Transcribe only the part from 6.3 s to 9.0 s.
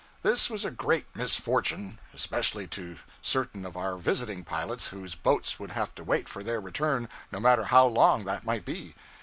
their return, no matter how long that might be.